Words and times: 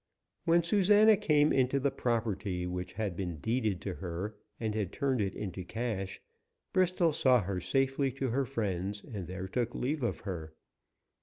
When 0.45 0.63
Susana 0.63 1.15
came 1.15 1.53
into 1.53 1.79
the 1.79 1.91
property 1.91 2.65
which 2.65 2.93
had 2.93 3.15
been 3.15 3.37
deeded 3.37 3.81
to 3.81 3.93
her, 3.93 4.35
and 4.59 4.73
had 4.73 4.91
turned 4.91 5.21
it 5.21 5.35
into 5.35 5.63
cash, 5.63 6.19
Bristol 6.73 7.11
saw 7.11 7.43
her 7.43 7.61
safely 7.61 8.11
to 8.13 8.29
her 8.29 8.43
friends, 8.45 9.03
and 9.03 9.27
there 9.27 9.47
took 9.47 9.75
leave 9.75 10.01
of 10.01 10.21
her. 10.21 10.55